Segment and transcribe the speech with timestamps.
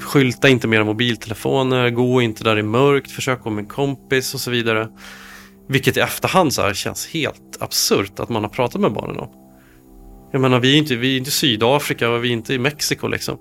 [0.00, 3.68] Skylta inte med era mobiltelefoner, gå inte där det är mörkt, försök gå med en
[3.68, 4.88] kompis och så vidare.
[5.68, 9.28] Vilket i efterhand så här känns helt absurt att man har pratat med barnen om.
[10.32, 12.58] Jag menar, vi är inte, vi är inte i Sydafrika och vi är inte i
[12.58, 13.38] Mexiko liksom.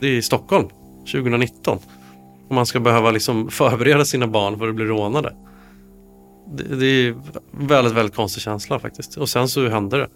[0.00, 0.68] Det är i Stockholm
[1.12, 1.78] 2019.
[2.48, 5.36] Och man ska behöva liksom förbereda sina barn för att bli rånade.
[6.52, 7.14] Det, det är
[7.52, 9.16] väldigt, väldigt konstig känsla faktiskt.
[9.16, 10.08] Och sen så hände det.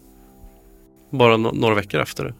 [1.10, 2.34] Bara no några veckor efter det.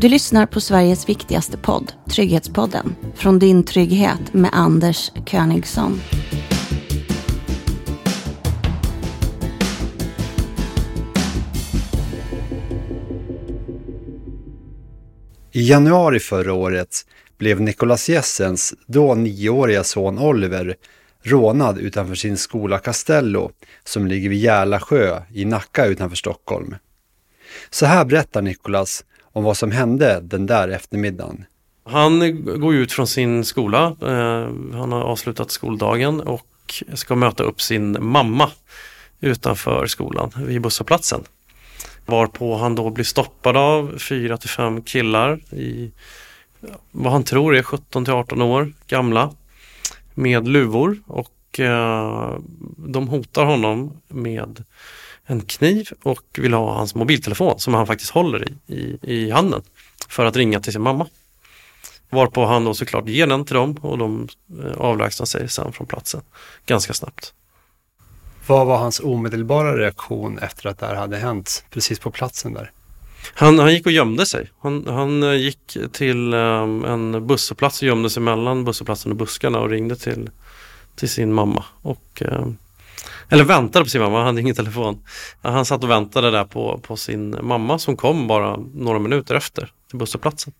[0.00, 6.00] Du lyssnar på Sveriges viktigaste podd, Trygghetspodden, från din trygghet med Anders Königsson.
[15.52, 17.06] I januari förra året
[17.38, 20.76] blev Nicolas Jessens då nioåriga son Oliver
[21.22, 23.50] rånad utanför sin skola Castello
[23.84, 26.74] som ligger vid Järla sjö i Nacka utanför Stockholm.
[27.70, 29.04] Så här berättar Nicolas
[29.38, 31.44] om vad som hände den där eftermiddagen.
[31.84, 33.96] Han går ut från sin skola.
[34.02, 38.50] Eh, han har avslutat skoldagen och ska möta upp sin mamma
[39.20, 41.24] utanför skolan vid busshållplatsen.
[42.06, 45.92] Varpå han då blir stoppad av fyra till fem killar i
[46.90, 49.32] vad han tror är 17 till 18 år gamla
[50.14, 52.38] med luvor och eh,
[52.76, 54.64] de hotar honom med
[55.30, 59.62] en kniv och vill ha hans mobiltelefon som han faktiskt håller i, i, i handen
[60.08, 61.06] för att ringa till sin mamma.
[62.10, 64.28] Varpå han då såklart ger den till dem och de
[64.64, 66.20] eh, avlägsnar sig sen från platsen
[66.66, 67.34] ganska snabbt.
[68.46, 72.72] Vad var hans omedelbara reaktion efter att det här hade hänt precis på platsen där?
[73.34, 74.50] Han, han gick och gömde sig.
[74.60, 79.58] Han, han eh, gick till um, en busshållplats och gömde sig mellan busshållplatsen och buskarna
[79.60, 80.30] och ringde till,
[80.96, 81.64] till sin mamma.
[81.82, 82.56] Och, um,
[83.28, 85.04] eller väntade på sin mamma, han hade ingen telefon.
[85.42, 89.72] Han satt och väntade där på, på sin mamma som kom bara några minuter efter
[89.88, 90.52] till busshållplatsen.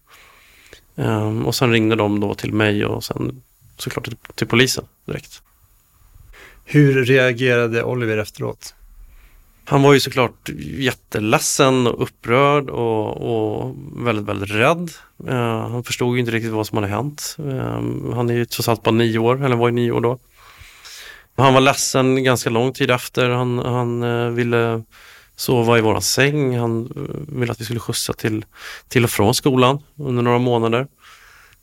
[0.95, 3.43] Um, och sen ringde de då till mig och sen
[3.77, 5.43] såklart till, till polisen direkt.
[6.65, 8.75] Hur reagerade Oliver efteråt?
[9.65, 14.91] Han var ju såklart jätteledsen och upprörd och, och väldigt, väldigt rädd.
[15.29, 17.37] Uh, han förstod ju inte riktigt vad som hade hänt.
[17.41, 20.19] Uh, han är ju trots allt bara nio år, eller var ju nio år då.
[21.39, 23.31] Han var ledsen ganska lång tid efter.
[23.31, 24.83] Han, han eh, ville
[25.37, 26.59] sova i våran säng.
[26.59, 28.45] Han eh, ville att vi skulle skjutsa till,
[28.89, 30.87] till och från skolan under några månader.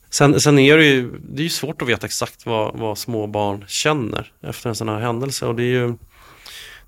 [0.09, 3.27] Sen, sen är det ju, det är ju svårt att veta exakt vad, vad små
[3.27, 5.45] barn känner efter en sån här händelse.
[5.45, 5.93] Och det, är ju,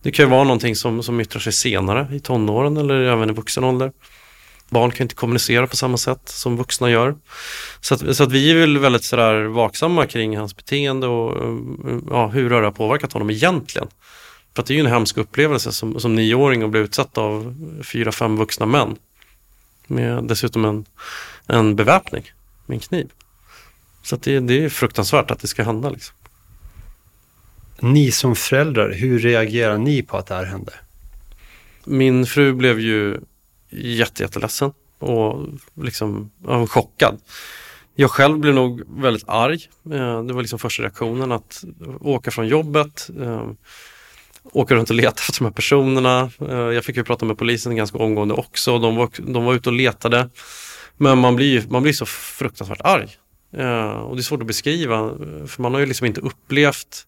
[0.02, 3.34] det kan ju vara någonting som, som yttrar sig senare i tonåren eller även i
[3.34, 3.92] vuxen ålder.
[4.70, 7.16] Barn kan inte kommunicera på samma sätt som vuxna gör.
[7.82, 11.60] Så att, så att vi är väl väldigt sådär vaksamma kring hans beteende och
[12.10, 13.88] ja, hur det har påverkat honom egentligen.
[14.56, 17.56] För att det är ju en hemsk upplevelse som, som nioåring att bli utsatt av
[17.84, 18.96] fyra, fem vuxna män.
[19.88, 20.86] Med dessutom en,
[21.48, 22.32] en beväpning
[22.66, 23.12] med en kniv.
[24.04, 25.90] Så det, det, är fruktansvärt att det ska hända.
[25.90, 26.16] Liksom.
[27.80, 30.74] Ni som föräldrar, hur reagerar ni på att det här hände?
[31.86, 33.20] Min fru blev ju
[33.70, 36.32] jätte, jätteledsen och liksom
[36.70, 37.20] chockad.
[38.00, 39.60] Jag själv blev nog väldigt arg.
[39.92, 41.64] Eh, det var liksom första reaktionen att
[42.02, 43.50] åka från jobbet, eh,
[44.44, 46.32] åka runt och leta efter de här personerna.
[46.42, 48.80] Eh, jag fick ju prata med polisen ganska omgående också.
[48.80, 50.30] De var, de var ute och letade.
[50.98, 53.10] Men man blir, man blir så fruktansvärt arg.
[54.04, 55.10] Och det är svårt att beskriva,
[55.48, 57.08] för man har ju liksom inte upplevt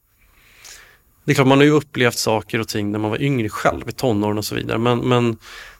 [1.25, 3.90] det är klart, man har ju upplevt saker och ting när man var yngre själv,
[3.90, 4.78] i tonåren och så vidare.
[4.78, 5.38] Men, men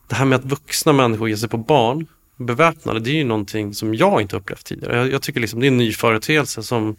[0.10, 3.74] det här med att vuxna människor ger sig på barn beväpnade, det är ju någonting
[3.74, 4.98] som jag inte upplevt tidigare.
[4.98, 6.96] Jag, jag tycker liksom det är en ny företeelse som,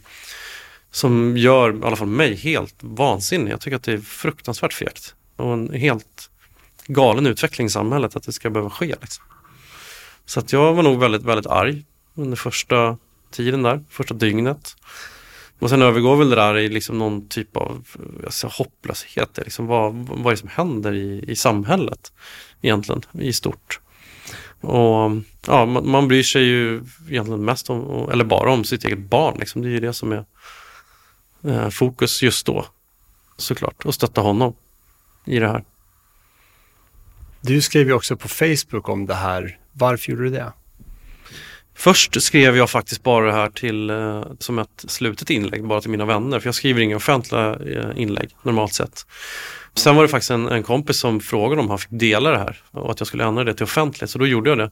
[0.91, 3.53] som gör i alla fall mig helt vansinnig.
[3.53, 6.31] Jag tycker att det är fruktansvärt fegt och en helt
[6.87, 8.95] galen utveckling i samhället att det ska behöva ske.
[9.01, 9.25] Liksom.
[10.25, 11.85] Så att jag var nog väldigt, väldigt arg
[12.15, 12.97] under första
[13.31, 14.77] tiden där, första dygnet.
[15.61, 17.87] Och sen övergår väl det där i liksom någon typ av
[18.25, 19.39] alltså, hopplöshet.
[19.45, 22.13] Liksom, vad, vad är det som händer i, i samhället
[22.63, 23.81] egentligen i stort?
[24.61, 25.11] Och
[25.47, 29.37] ja, man, man bryr sig ju egentligen mest om, eller bara om sitt eget barn.
[29.39, 29.63] Liksom.
[29.63, 30.25] Det är ju det som är
[31.45, 32.67] eh, fokus just då
[33.37, 33.85] såklart.
[33.85, 34.55] Och stötta honom
[35.25, 35.65] i det här.
[37.41, 39.59] Du skrev ju också på Facebook om det här.
[39.73, 40.53] Varför gjorde du det?
[41.81, 45.91] Först skrev jag faktiskt bara det här till, eh, som ett slutet inlägg, bara till
[45.91, 46.41] mina vänner.
[46.41, 49.07] För jag skriver inga offentliga eh, inlägg normalt sett.
[49.75, 52.63] Sen var det faktiskt en, en kompis som frågade om han fick dela det här
[52.71, 54.11] och att jag skulle ändra det till offentligt.
[54.11, 54.71] Så då gjorde jag det.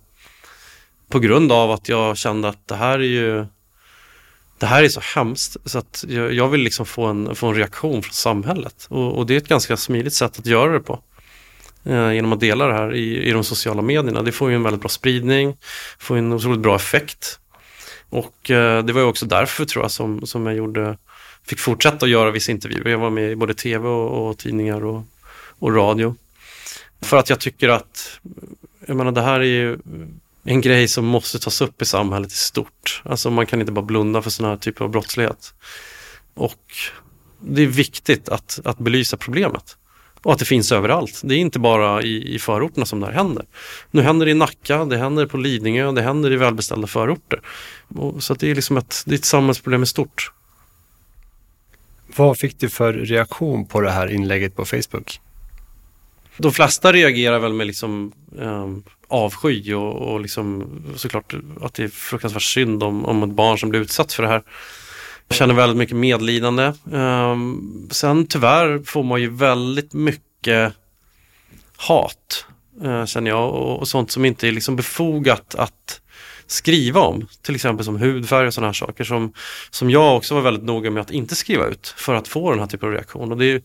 [1.09, 3.47] På grund av att jag kände att det här är ju
[4.59, 7.55] det här är så hemskt så att jag, jag vill liksom få en, få en
[7.55, 8.87] reaktion från samhället.
[8.91, 11.03] Och, och, det är ett ganska smidigt sätt att göra det på
[11.88, 14.23] eh, genom att dela det här i, i de sociala medierna.
[14.23, 15.56] Det får ju en väldigt bra spridning,
[15.99, 17.38] får en otroligt bra effekt.
[18.11, 20.99] Och eh, det var ju också därför tror jag som, som jag gjorde,
[21.46, 22.90] fick fortsätta att göra vissa intervjuer.
[22.90, 25.02] Jag var med i både tv och, och tidningar och,
[25.58, 26.14] och radio.
[27.00, 28.20] För att jag tycker att,
[28.87, 29.79] jag menar det här är ju
[30.44, 33.02] en grej som måste tas upp i samhället i stort.
[33.05, 35.55] Alltså man kan inte bara blunda för sådana här typer av brottslighet.
[36.35, 36.62] Och
[37.40, 39.76] det är viktigt att, att belysa problemet.
[40.23, 41.20] Och att det finns överallt.
[41.25, 43.44] Det är inte bara i, i förorterna som det här händer.
[43.91, 47.41] Nu händer det i Nacka, det händer på Lidingö, det händer i välbeställda förorter.
[47.88, 50.32] Och, så det är liksom ett, det är ett samhällsproblem i stort.
[52.17, 55.20] Vad fick du för reaktion på det här inlägget på Facebook?
[56.37, 58.69] De flesta reagerar väl med liksom, eh,
[59.09, 63.71] avsky och, och liksom, såklart att det är fruktansvärt synd om, om ett barn som
[63.71, 64.43] blir utsatt för det här.
[65.29, 66.73] Jag känner väldigt mycket medlidande.
[66.93, 70.73] Ehm, sen tyvärr får man ju väldigt mycket
[71.77, 72.47] hat,
[72.85, 76.01] eh, känner jag, och, och, sånt som inte är liksom befogat att
[76.47, 77.27] skriva om.
[77.43, 79.33] Till exempel som hudfärg och sådana här saker som,
[79.71, 82.61] som jag också var väldigt noga med att inte skriva ut för att få den
[82.61, 83.33] här typen av reaktion.
[83.33, 83.63] Och det, är,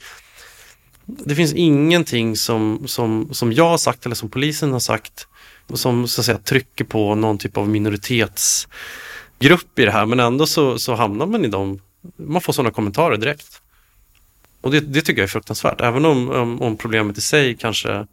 [1.06, 5.28] det finns ingenting som, som, som jag har sagt eller som polisen har sagt
[5.74, 8.68] som så att säga trycker på någon typ av minoritets
[9.44, 11.80] grupp i det här men ändå så, så hamnar man i dem.
[12.16, 13.62] Man får sådana kommentarer direkt.
[14.62, 15.82] Och det, det tycker jag är fruktansvärt.
[15.82, 18.08] Även om, om, om, problemet i sig kanske,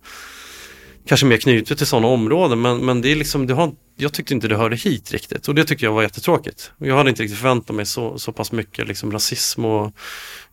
[1.07, 2.61] kanske mer knutet till sådana områden.
[2.61, 5.55] Men, men det är liksom, det har, jag tyckte inte det hörde hit riktigt och
[5.55, 6.73] det tycker jag var jättetråkigt.
[6.79, 9.93] Jag hade inte riktigt förväntat mig så, så pass mycket liksom rasism och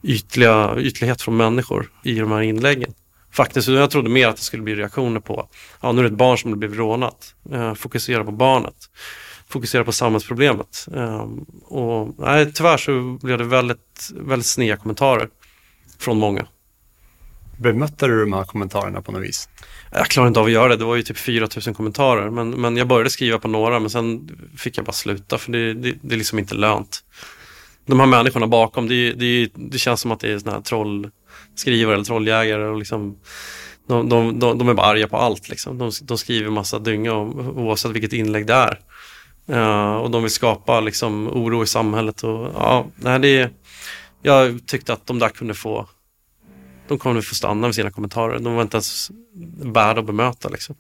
[0.04, 2.94] ytliga, ytlighet från människor i de här inläggen.
[3.32, 5.50] Faktiskt, jag trodde mer att det skulle bli reaktioner på,
[5.82, 8.76] ja nu är det ett barn som blivit rånat, eh, fokusera på barnet
[9.50, 10.86] fokusera på samhällsproblemet.
[10.88, 15.30] Um, och nej, tyvärr så blev det väldigt, väldigt sneda kommentarer
[16.00, 16.48] från många.
[17.58, 19.50] Bemötte du de här kommentarerna på något vis?
[19.92, 20.76] Jag klarade inte av att göra det.
[20.76, 22.30] Det var ju typ 4000 kommentarer.
[22.30, 25.74] Men, men jag började skriva på några men sen fick jag bara sluta för det,
[25.74, 27.04] det, det är liksom inte lönt.
[27.86, 31.96] De här människorna bakom, det, det, det känns som att det är såna här trollskrivare
[31.96, 32.64] eller trolljägare.
[32.64, 33.18] Och liksom,
[33.88, 35.50] de, de, de, de är bara arga på allt.
[35.50, 35.78] Liksom.
[35.78, 38.80] De, de skriver massa dynga oavsett vilket inlägg det är.
[39.50, 42.24] Uh, och de vill skapa liksom oro i samhället.
[42.24, 43.52] Och, ja, nej, det,
[44.22, 45.88] jag tyckte att de där kunde få
[46.88, 48.40] de kunde få stanna med sina kommentarer.
[48.40, 49.12] De var inte ens
[49.62, 50.50] värda att bemöta.
[50.50, 50.76] Liksom.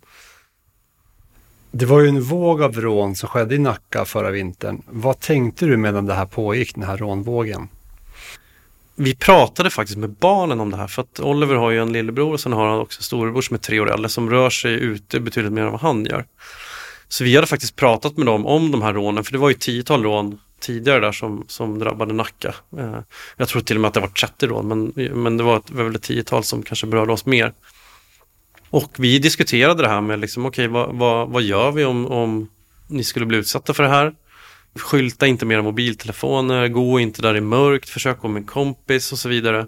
[1.71, 4.81] Det var ju en våg av rån som skedde i Nacka förra vintern.
[4.85, 7.69] Vad tänkte du medan det här pågick, den här rånvågen?
[8.95, 12.33] Vi pratade faktiskt med barnen om det här för att Oliver har ju en lillebror
[12.33, 14.73] och sen har han också en storebror som är tre år äldre som rör sig
[14.73, 16.25] ute betydligt mer än vad han gör.
[17.09, 19.55] Så vi hade faktiskt pratat med dem om de här rånen, för det var ju
[19.55, 22.55] tiotal rån tidigare där som, som drabbade Nacka.
[22.77, 22.99] Eh,
[23.37, 24.93] jag tror till och med att det var 30 rån, men,
[25.23, 27.53] men det var, ett, var väl ett tiotal som kanske berörde oss mer.
[28.69, 32.07] Och vi diskuterade det här med, liksom, okej, okay, vad, vad, vad gör vi om,
[32.07, 32.49] om
[32.87, 34.13] ni skulle bli utsatta för det här?
[34.75, 38.47] Skylta inte med era mobiltelefoner, gå inte där det är mörkt, försök gå med en
[38.47, 39.67] kompis och så vidare.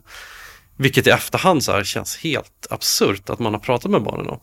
[0.77, 4.39] Vilket i efterhand så här känns helt absurt att man har pratat med barnen om.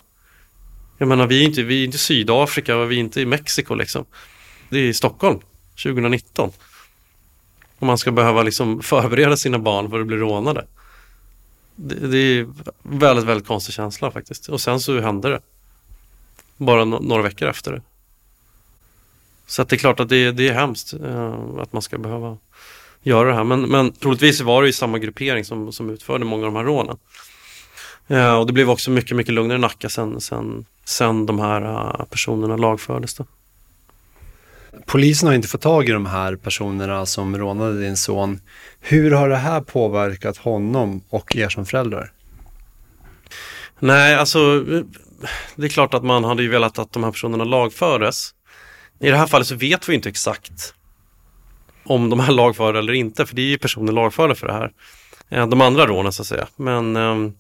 [0.99, 3.75] Jag menar, vi är inte, vi är inte Sydafrika och vi är inte i Mexiko
[3.75, 4.05] liksom.
[4.69, 5.41] Det är i Stockholm
[5.83, 6.53] 2019.
[7.79, 10.67] Och man ska behöva liksom förbereda sina barn för att bli rånade.
[11.77, 12.49] Det, det är
[12.83, 14.49] väldigt, väldigt konstig känsla faktiskt.
[14.49, 15.41] Och sen så hände det.
[16.57, 17.83] Bara no några veckor efter det.
[19.47, 22.39] Så att det är klart att det, det är hemskt eh, att man ska behöva
[23.03, 23.45] göra det här.
[23.45, 26.65] Men, men troligtvis var det ju samma gruppering som, som utförde många av de här
[26.65, 26.97] rånen.
[28.09, 31.63] Eh, och det blev också mycket, mycket lugnare i Nacka sen, sen sen de här
[31.63, 33.15] uh, personerna lagfördes.
[33.15, 33.27] Då.
[34.87, 38.41] Polisen har inte fått tag i de här personerna som rånade din son.
[38.81, 42.13] Hur har det här påverkat honom och er som föräldrar?
[43.79, 44.65] Nej, alltså
[45.57, 48.35] det är klart att man hade ju velat att de här personerna lagfördes.
[49.01, 50.75] I det här fallet så vet vi inte exakt
[51.85, 54.73] om de är lagförda eller inte, för det är ju personer lagförda för det här.
[55.29, 56.47] Eh, de andra rånen så att säga.
[56.57, 57.35] Men ehm,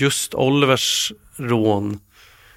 [0.00, 2.00] just Olivers rån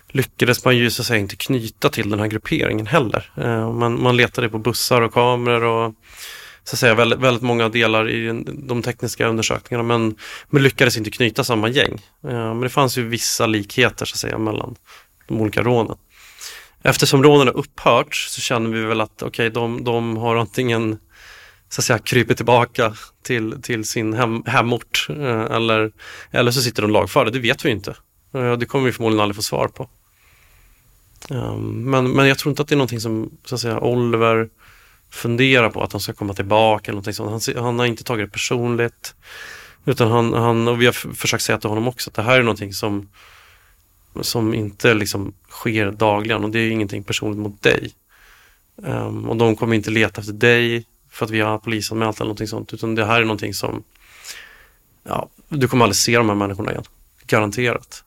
[0.07, 3.31] lyckades man ju så att säga inte knyta till den här grupperingen heller.
[3.37, 5.93] Eh, man, man letade på bussar och kameror och
[6.63, 10.15] så att säga väldigt, väldigt många delar i de tekniska undersökningarna men,
[10.49, 12.01] men lyckades inte knyta samma gäng.
[12.23, 14.75] Eh, men det fanns ju vissa likheter så att säga mellan
[15.27, 15.97] de olika rånen.
[16.83, 20.99] Eftersom rånen har upphört så känner vi väl att okej, okay, de, de har antingen
[21.73, 25.91] så att säga kryper tillbaka till, till sin hem, hemort eh, eller,
[26.31, 27.95] eller så sitter de lagförda, det vet vi inte.
[28.33, 29.89] Eh, det kommer vi förmodligen aldrig få svar på.
[31.29, 34.49] Ehm, men, men jag tror inte att det är någonting som så att säga, Oliver
[35.09, 37.47] funderar på, att han ska komma tillbaka eller någonting sånt.
[37.55, 39.15] Han, han har inte tagit det personligt.
[39.85, 42.43] Utan han, han, och vi har försökt säga till honom också att det här är
[42.43, 43.09] någonting som
[44.21, 47.91] som inte liksom sker dagligen och det är ingenting personligt mot dig.
[48.75, 52.47] Um, och de kommer inte leta efter dig för att vi har polisanmält eller någonting
[52.47, 53.83] sånt, utan det här är någonting som,
[55.03, 56.83] ja, du kommer aldrig se de här människorna igen.
[57.27, 58.03] Garanterat.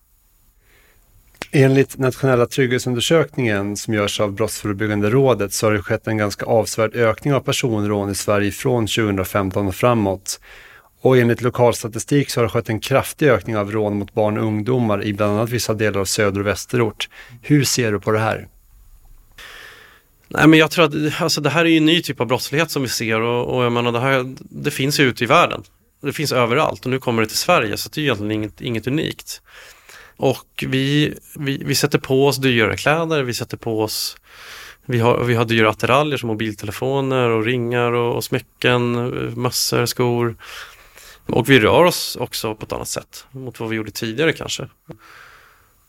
[1.50, 6.94] Enligt nationella trygghetsundersökningen som görs av Brottsförebyggande rådet så har det skett en ganska avsevärd
[6.94, 10.40] ökning av personrån i Sverige från 2015 och framåt.
[11.00, 14.44] Och enligt lokalstatistik så har det skett en kraftig ökning av rån mot barn och
[14.44, 17.08] ungdomar i bland annat vissa delar av söder och västerort.
[17.42, 18.48] Hur ser du på det här?
[20.28, 22.82] Nej, men jag tror att alltså, det här är en ny typ av brottslighet som
[22.82, 25.62] vi ser och, och jag menar, det, här, det finns ju ute i världen.
[26.02, 28.86] Det finns överallt och nu kommer det till Sverige så det är egentligen inget, inget
[28.86, 29.42] unikt.
[30.16, 34.16] Och vi, vi, vi sätter på oss dyrare kläder, vi sätter på oss
[34.88, 38.92] vi har, vi har dyra attiraljer som mobiltelefoner och ringar och, och smycken,
[39.40, 40.36] mössor, skor.
[41.26, 44.68] Och vi rör oss också på ett annat sätt mot vad vi gjorde tidigare kanske.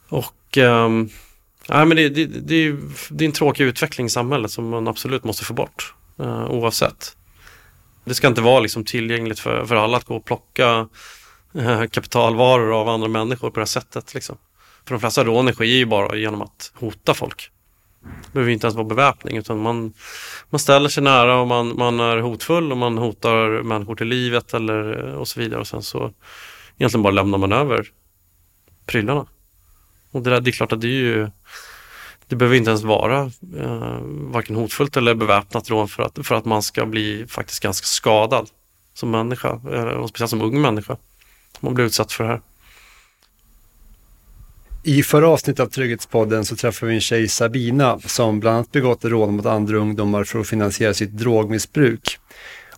[0.09, 1.09] Och um,
[1.67, 2.75] ja, men det, det, det,
[3.09, 7.17] det, är en tråkig utveckling i samhället som man absolut måste få bort eh, oavsett.
[8.05, 10.87] Det ska inte vara liksom tillgängligt för, för alla att gå och plocka
[11.53, 14.13] eh, kapitalvaror av andra människor på det här sättet.
[14.13, 14.37] Liksom.
[14.85, 17.51] För de flesta rån sker ju bara genom att hota folk.
[18.01, 19.93] Det behöver inte ens vara beväpning utan man,
[20.49, 24.53] man ställer sig nära och man, man är hotfull och man hotar människor till livet
[24.53, 26.13] eller och så vidare och sen så
[26.77, 27.87] egentligen bara lämnar man över
[28.85, 29.25] prylarna.
[30.11, 31.29] Och det, där, det är klart att det är ju
[32.27, 36.45] det behöver inte ens vara eh, varken hotfullt eller beväpnat rån för att, för att
[36.45, 38.49] man ska bli faktiskt ganska skadad
[38.93, 39.51] som människa,
[39.99, 40.93] och speciellt som ung människa.
[40.93, 40.99] Om
[41.59, 42.41] man blir utsatt för det här.
[44.83, 49.05] I förra avsnittet av Trygghetspodden så träffade vi en tjej, Sabina, som bland annat begått
[49.05, 52.19] rån mot andra ungdomar för att finansiera sitt drogmissbruk.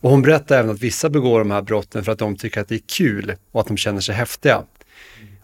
[0.01, 2.67] Och hon berättade även att vissa begår de här brotten för att de tycker att
[2.67, 4.63] det är kul och att de känner sig häftiga.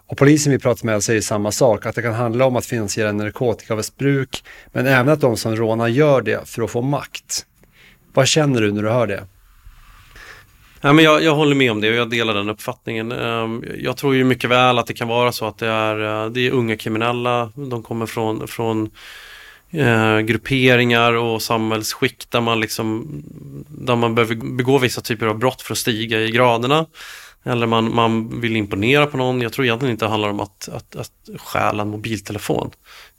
[0.07, 3.11] Och polisen vi pratar med säger samma sak, att det kan handla om att finansiera
[3.11, 4.43] narkotikamissbruk,
[4.73, 7.45] men även att de som rånar gör det för att få makt.
[8.13, 9.27] Vad känner du när du hör det?
[10.81, 13.11] Ja, men jag, jag håller med om det och jag delar den uppfattningen.
[13.11, 16.31] Ehm, jag tror ju mycket väl att det kan vara så att det är, eh,
[16.31, 17.51] det är unga kriminella.
[17.55, 18.89] De kommer från, från
[19.71, 23.07] eh, grupperingar och samhällsskikt där man, liksom,
[23.67, 26.85] där man behöver begå vissa typer av brott för att stiga i graderna.
[27.45, 29.41] Eller man, man vill imponera på någon.
[29.41, 32.71] Jag tror egentligen inte det handlar om att, att, att stjäla en mobiltelefon.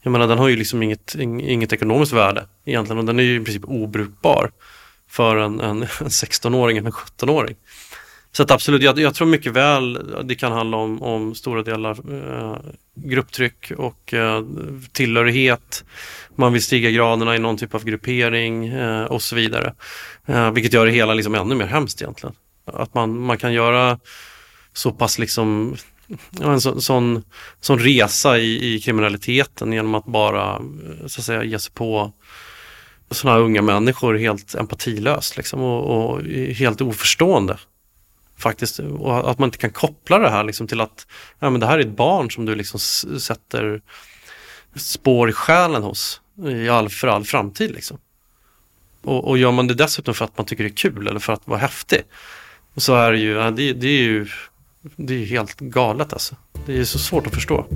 [0.03, 3.41] Jag menar den har ju liksom inget, inget ekonomiskt värde egentligen och den är ju
[3.41, 4.51] i princip obrukbar
[5.09, 7.57] för en, en, en 16-åring eller en 17-åring.
[8.33, 11.91] Så att absolut, jag, jag, tror mycket väl det kan handla om, om stora delar
[11.91, 12.57] eh,
[12.95, 14.45] grupptryck och eh,
[14.93, 15.85] tillhörighet.
[16.35, 19.75] Man vill stiga graderna i någon typ av gruppering eh, och så vidare.
[20.27, 22.35] Eh, vilket gör det hela liksom ännu mer hemskt egentligen.
[22.67, 23.99] Att man, man kan göra
[24.73, 25.77] så pass liksom
[26.31, 27.23] ja, en så, sån,
[27.61, 32.13] sån resa i, i kriminaliteten genom att bara eh, så att säga ge sig på
[33.11, 36.23] sådana här unga människor helt empatilöst liksom, och, och,
[36.55, 37.59] helt oförstående.
[38.39, 41.07] Faktiskt, och att man inte kan koppla det här liksom, till att
[41.39, 42.81] ja, men det här är ett barn som du liksom
[43.21, 43.81] sätter
[44.75, 47.71] spår i själen hos i all, för all framtid.
[47.71, 47.99] Liksom.
[49.03, 51.33] Och, och gör man det dessutom för att man tycker det är kul eller för
[51.33, 52.03] att vara häftig,
[52.77, 54.27] och så är det ju, ja, det, det är ju
[54.97, 56.37] det är helt galet alltså.
[56.67, 57.67] Det är så svårt att förstå.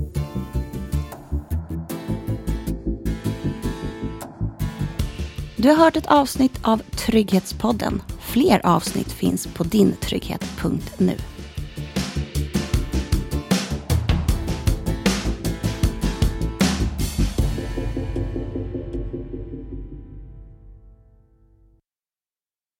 [5.55, 8.01] Du har hört ett avsnitt av Trygghetspodden.
[8.19, 11.15] Fler avsnitt finns på dintrygghet.nu.